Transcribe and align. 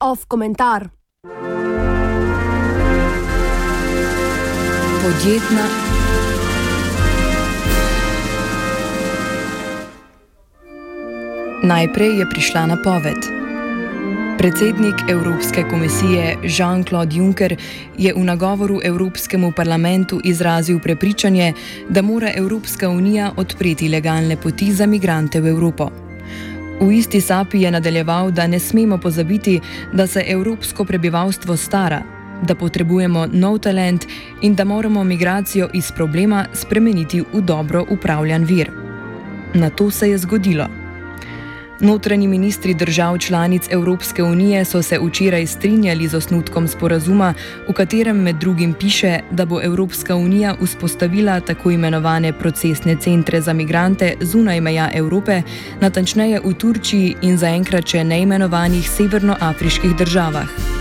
Off 0.00 0.24
komentar. 0.28 0.88
Podjetna 5.02 5.66
Najprej 11.62 12.18
je 12.18 12.26
prišla 12.26 12.66
napoved. 12.66 13.37
Predsednik 14.38 14.94
Evropske 15.10 15.64
komisije 15.70 16.36
Jean-Claude 16.42 17.16
Juncker 17.16 17.56
je 17.98 18.14
v 18.14 18.24
nagovoru 18.24 18.80
Evropskemu 18.84 19.52
parlamentu 19.52 20.20
izrazil 20.24 20.78
prepričanje, 20.78 21.52
da 21.88 22.02
mora 22.02 22.30
Evropska 22.34 22.88
unija 22.88 23.32
odpreti 23.36 23.88
legalne 23.88 24.36
poti 24.36 24.72
za 24.72 24.86
migrante 24.86 25.40
v 25.40 25.46
Evropo. 25.46 25.90
V 26.80 26.92
isti 26.92 27.20
sapi 27.20 27.62
je 27.62 27.70
nadaljeval, 27.70 28.30
da 28.30 28.46
ne 28.46 28.58
smemo 28.58 28.98
pozabiti, 28.98 29.60
da 29.92 30.06
se 30.06 30.24
evropsko 30.26 30.84
prebivalstvo 30.84 31.56
stara, 31.56 32.02
da 32.42 32.54
potrebujemo 32.54 33.26
nov 33.32 33.58
talent 33.58 34.06
in 34.42 34.54
da 34.54 34.64
moramo 34.64 35.04
migracijo 35.04 35.68
iz 35.74 35.92
problema 35.92 36.46
spremeniti 36.52 37.24
v 37.32 37.40
dobro 37.40 37.86
upravljan 37.90 38.44
vir. 38.44 38.70
Na 39.54 39.70
to 39.70 39.90
se 39.90 40.10
je 40.10 40.18
zgodilo. 40.18 40.87
Notranji 41.80 42.28
ministri 42.28 42.74
držav 42.74 43.18
članic 43.18 43.62
Evropske 43.70 44.22
unije 44.22 44.64
so 44.64 44.82
se 44.82 44.98
včeraj 44.98 45.46
strinjali 45.46 46.08
z 46.08 46.14
osnutkom 46.14 46.68
sporazuma, 46.68 47.34
v 47.68 47.72
katerem 47.72 48.16
med 48.22 48.36
drugim 48.36 48.74
piše, 48.74 49.20
da 49.30 49.44
bo 49.44 49.62
Evropska 49.62 50.16
unija 50.16 50.56
vzpostavila 50.62 51.40
tako 51.40 51.70
imenovane 51.70 52.32
procesne 52.32 52.96
centre 53.00 53.40
za 53.40 53.52
migrante 53.52 54.14
zunaj 54.20 54.60
meja 54.60 54.90
Evrope, 54.94 55.42
natančneje 55.80 56.40
v 56.44 56.54
Turčiji 56.54 57.14
in 57.22 57.38
zaenkrat 57.38 57.86
še 57.86 58.04
neimenovanih 58.04 58.90
severnoafriških 58.90 59.96
državah. 59.96 60.77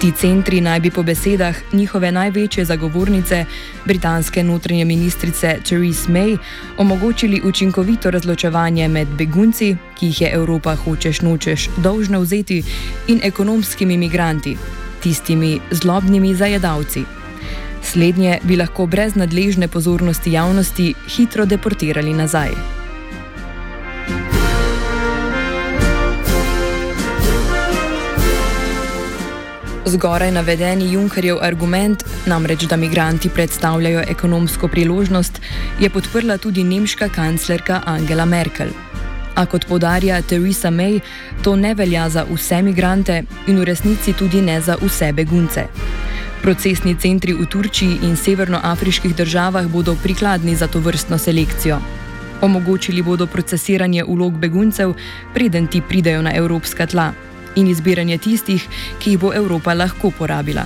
Ti 0.00 0.12
centri 0.12 0.60
naj 0.60 0.80
bi 0.80 0.90
po 0.90 1.02
besedah 1.02 1.56
njihove 1.72 2.12
največje 2.12 2.64
zagovornice, 2.64 3.44
britanske 3.84 4.42
notranje 4.44 4.84
ministrice 4.84 5.56
Theresa 5.64 6.12
May, 6.12 6.36
omogočili 6.78 7.40
učinkovito 7.44 8.10
razločevanje 8.10 8.88
med 8.88 9.08
begunci, 9.08 9.76
ki 9.98 10.06
jih 10.06 10.20
je 10.20 10.30
Evropa 10.32 10.74
hočeš 10.74 11.20
nočeš 11.20 11.68
dolžna 11.76 12.18
vzeti, 12.18 12.62
in 13.08 13.20
ekonomskimi 13.24 13.94
imigranti, 13.94 14.56
tistimi 15.02 15.60
zlobnimi 15.70 16.34
zajedavci. 16.34 17.04
Slednje 17.82 18.38
bi 18.42 18.56
lahko 18.56 18.86
brez 18.86 19.14
nadležne 19.14 19.68
pozornosti 19.68 20.32
javnosti 20.32 20.94
hitro 21.16 21.44
deportirali 21.46 22.12
nazaj. 22.12 22.52
Zgoraj 29.86 30.32
navedeni 30.34 30.88
Junckerjev 30.92 31.38
argument, 31.42 32.02
namreč 32.26 32.64
da 32.66 32.76
migranti 32.76 33.28
predstavljajo 33.28 34.00
ekonomsko 34.08 34.68
priložnost, 34.68 35.40
je 35.80 35.90
podprla 35.90 36.38
tudi 36.38 36.64
nemška 36.64 37.08
kanclerka 37.08 37.82
Angela 37.86 38.24
Merkel. 38.24 38.68
A 39.34 39.46
kot 39.46 39.66
podarja 39.68 40.22
Theresa 40.22 40.70
May, 40.70 41.00
to 41.42 41.56
ne 41.56 41.74
velja 41.74 42.08
za 42.08 42.24
vse 42.30 42.62
migrante 42.62 43.22
in 43.46 43.60
v 43.60 43.64
resnici 43.64 44.12
tudi 44.12 44.40
ne 44.42 44.60
za 44.60 44.74
vse 44.82 45.12
begunce. 45.12 45.68
Procesni 46.42 46.96
centri 46.98 47.32
v 47.32 47.46
Turčiji 47.46 47.98
in 48.02 48.16
severnoafriških 48.16 49.14
državah 49.16 49.68
bodo 49.68 49.94
prikladni 50.02 50.56
za 50.56 50.66
to 50.66 50.80
vrstno 50.80 51.18
selekcijo. 51.18 51.78
Omogočili 52.42 53.02
bodo 53.02 53.26
procesiranje 53.26 54.04
ulog 54.04 54.34
beguncev, 54.38 54.94
preden 55.34 55.66
ti 55.66 55.82
pridejo 55.88 56.22
na 56.22 56.34
evropska 56.34 56.86
tla 56.86 57.12
in 57.56 57.68
izbiranje 57.68 58.18
tistih, 58.18 58.68
ki 58.98 59.10
jih 59.10 59.20
bo 59.20 59.32
Evropa 59.34 59.74
lahko 59.74 60.10
porabila. 60.10 60.64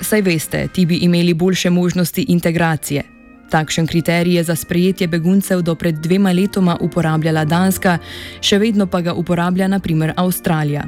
Saj 0.00 0.22
veste, 0.22 0.68
ti 0.68 0.86
bi 0.86 0.96
imeli 0.96 1.34
boljše 1.34 1.70
možnosti 1.70 2.24
integracije. 2.28 3.02
Takšen 3.50 3.86
kriterij 3.86 4.34
je 4.34 4.44
za 4.44 4.56
sprejetje 4.56 5.06
beguncev 5.08 5.60
do 5.62 5.74
pred 5.74 5.94
dvema 5.94 6.32
letoma 6.32 6.76
uporabljala 6.80 7.44
Danska, 7.44 7.98
še 8.40 8.58
vedno 8.58 8.86
pa 8.86 9.00
ga 9.00 9.12
uporablja 9.12 9.68
naprimer 9.68 10.14
Avstralija. 10.16 10.86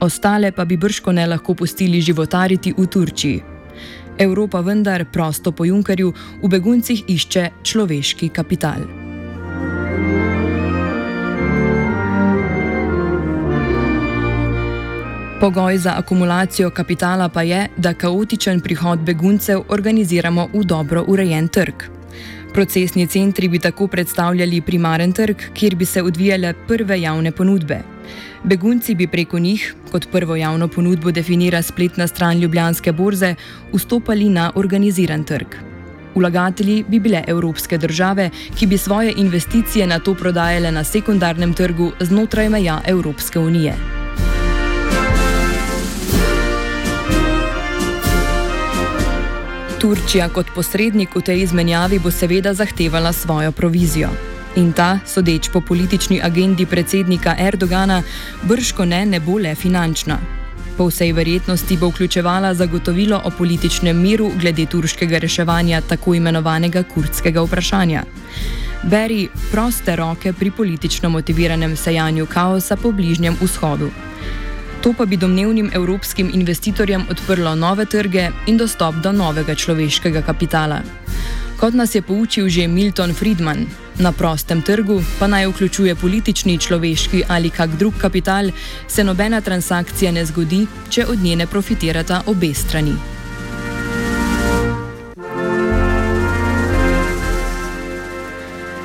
Ostale 0.00 0.52
pa 0.52 0.64
bi 0.64 0.76
brško 0.76 1.12
ne 1.12 1.26
lahko 1.26 1.54
pustili 1.54 2.00
životariti 2.00 2.74
v 2.76 2.86
Turčiji. 2.86 3.42
Evropa 4.18 4.60
vendar 4.60 5.06
prosto 5.12 5.52
po 5.52 5.64
Junkerju 5.64 6.12
v 6.42 6.48
beguncih 6.48 7.02
išče 7.08 7.48
človeški 7.62 8.28
kapital. 8.28 9.03
Pogoj 15.44 15.78
za 15.78 15.92
akumulacijo 15.96 16.70
kapitala 16.70 17.28
pa 17.28 17.42
je, 17.42 17.68
da 17.76 17.94
kaotičen 17.94 18.60
prihod 18.60 18.98
beguncev 18.98 19.60
organiziramo 19.68 20.46
v 20.54 20.62
dobro 20.64 21.04
urejen 21.06 21.48
trg. 21.48 21.82
Procesni 22.54 23.06
centri 23.06 23.48
bi 23.48 23.58
tako 23.58 23.86
predstavljali 23.86 24.60
primaren 24.60 25.12
trg, 25.12 25.36
kjer 25.54 25.74
bi 25.74 25.84
se 25.84 26.02
odvijale 26.02 26.54
prve 26.68 27.00
javne 27.00 27.30
ponudbe. 27.30 27.78
Begunci 28.44 28.94
bi 28.94 29.06
preko 29.06 29.38
njih, 29.38 29.74
kot 29.92 30.06
prvo 30.12 30.36
javno 30.36 30.68
ponudbo 30.68 31.10
definira 31.10 31.62
spletna 31.62 32.06
stran 32.06 32.40
Ljubljanske 32.40 32.92
borze, 32.92 33.34
vstopali 33.72 34.28
na 34.28 34.52
organiziran 34.54 35.24
trg. 35.24 35.56
Vlagatelji 36.14 36.84
bi 36.88 37.00
bile 37.00 37.24
evropske 37.26 37.78
države, 37.78 38.30
ki 38.58 38.66
bi 38.66 38.78
svoje 38.78 39.12
investicije 39.16 39.86
na 39.86 39.98
to 39.98 40.14
prodajale 40.14 40.72
na 40.72 40.84
sekundarnem 40.84 41.54
trgu 41.54 41.92
znotraj 42.00 42.48
meja 42.48 42.80
Evropske 42.86 43.38
unije. 43.38 43.93
Turčija 49.84 50.30
kot 50.32 50.48
posrednik 50.56 51.12
v 51.12 51.20
tej 51.20 51.42
izmenjavi 51.44 51.98
bo 52.00 52.08
seveda 52.10 52.54
zahtevala 52.56 53.10
svojo 53.12 53.52
provizijo. 53.52 54.08
In 54.56 54.70
ta, 54.72 54.98
sodeč 55.04 55.50
po 55.52 55.60
politični 55.60 56.22
agendi 56.24 56.64
predsednika 56.66 57.34
Erdogana, 57.38 57.98
brško 58.48 58.86
ne, 58.88 59.02
ne 59.06 59.20
bo 59.20 59.36
le 59.38 59.52
finančna. 59.54 60.16
Po 60.78 60.86
vsej 60.88 61.12
verjetnosti 61.12 61.76
bo 61.76 61.90
vključevala 61.92 62.54
zagotovilo 62.54 63.20
o 63.24 63.30
političnem 63.30 64.00
miru 64.02 64.30
glede 64.40 64.66
turškega 64.66 65.18
reševanja 65.18 65.80
tako 65.80 66.14
imenovanega 66.14 66.82
kurdskega 66.82 67.44
vprašanja. 67.44 68.04
Beri 68.82 69.28
proste 69.52 69.96
roke 69.96 70.32
pri 70.32 70.50
politično 70.50 71.10
motiviranem 71.10 71.76
sejanju 71.76 72.26
kaosa 72.26 72.76
po 72.76 72.92
Bližnjem 72.92 73.36
vzhodu. 73.40 73.90
To 74.84 74.92
pa 74.92 75.06
bi 75.06 75.16
domnevnim 75.16 75.70
evropskim 75.74 76.30
investitorjem 76.34 77.06
odprlo 77.10 77.54
nove 77.54 77.86
trge 77.86 78.26
in 78.46 78.58
dostop 78.60 78.94
do 78.94 79.12
novega 79.12 79.54
človeškega 79.54 80.20
kapitala. 80.22 80.82
Kot 81.56 81.74
nas 81.74 81.94
je 81.94 82.02
poučil 82.02 82.48
že 82.48 82.68
Milton 82.68 83.14
Friedman, 83.14 83.64
na 83.98 84.12
prostem 84.12 84.60
trgu, 84.62 85.00
pa 85.18 85.26
naj 85.26 85.46
vključuje 85.46 85.94
politični, 85.94 86.58
človeški 86.58 87.22
ali 87.28 87.50
kak 87.50 87.78
drug 87.80 87.94
kapital, 88.00 88.50
se 88.88 89.04
nobena 89.04 89.40
transakcija 89.40 90.12
ne 90.12 90.26
zgodi, 90.26 90.66
če 90.90 91.06
od 91.06 91.18
nje 91.22 91.36
ne 91.36 91.46
profitirata 91.46 92.22
obe 92.26 92.54
strani. 92.54 93.13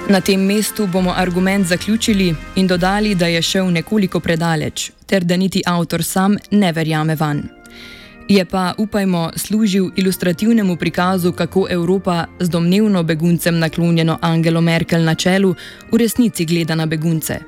Na 0.10 0.22
tem 0.22 0.42
mestu 0.42 0.88
bomo 0.88 1.14
argument 1.16 1.68
zaključili 1.68 2.36
in 2.56 2.68
dodali, 2.68 3.16
da 3.16 3.28
je 3.28 3.42
šel 3.42 3.72
nekoliko 3.72 4.20
predaleč, 4.20 4.92
ter 5.06 5.24
da 5.24 5.38
niti 5.38 5.62
avtor 5.66 6.04
sam 6.04 6.36
ne 6.52 6.72
verjame 6.72 7.16
van. 7.16 7.44
Je 8.28 8.46
pa, 8.46 8.74
upajmo, 8.78 9.30
služil 9.36 9.92
ilustrativnemu 9.96 10.76
prikazu, 10.76 11.32
kako 11.32 11.68
Evropa 11.70 12.26
z 12.40 12.50
domnevno 12.50 13.04
beguncem 13.04 13.60
naklonjeno 13.60 14.18
Angelo 14.22 14.62
Merkel 14.62 15.04
na 15.04 15.16
čelu 15.16 15.56
v 15.92 15.98
resnici 15.98 16.46
gleda 16.46 16.76
na 16.76 16.86
begunce. 16.86 17.40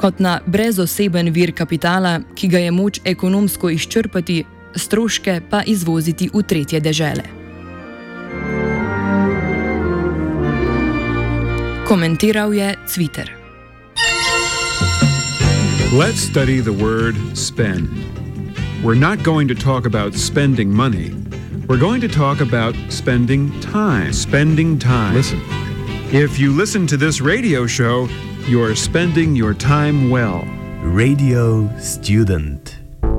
Kot 0.00 0.18
na 0.18 0.40
brezoseben 0.46 1.30
vir 1.30 1.52
kapitala, 1.52 2.20
ki 2.34 2.48
ga 2.48 2.58
je 2.58 2.70
moč 2.70 3.00
ekonomsko 3.04 3.70
izčrpati, 3.70 4.44
stroške 4.74 5.40
pa 5.50 5.62
izvoziti 5.66 6.30
v 6.34 6.42
tretje 6.42 6.80
dežele. 6.80 7.37
Komentiral 11.88 12.52
je 12.52 12.76
Twitter. 12.94 13.24
Let's 15.90 16.20
study 16.20 16.60
the 16.60 16.72
word 16.72 17.16
spend. 17.34 17.88
We're 18.84 18.94
not 18.94 19.22
going 19.22 19.48
to 19.48 19.54
talk 19.54 19.86
about 19.86 20.12
spending 20.12 20.70
money. 20.70 21.14
We're 21.66 21.80
going 21.80 22.02
to 22.02 22.08
talk 22.08 22.42
about 22.42 22.74
spending 22.90 23.58
time. 23.60 24.12
Spending 24.12 24.78
time. 24.78 25.14
Listen. 25.14 25.40
If 26.12 26.38
you 26.38 26.52
listen 26.52 26.86
to 26.88 26.98
this 26.98 27.22
radio 27.22 27.66
show, 27.66 28.06
you're 28.46 28.76
spending 28.76 29.34
your 29.34 29.54
time 29.54 30.10
well. 30.10 30.44
Radio 30.84 31.74
student. 31.78 32.67